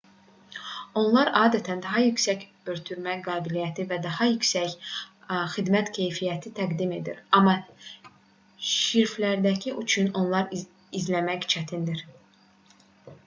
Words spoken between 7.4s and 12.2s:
amma şifrləndikləri üçün onları izləmək çətindir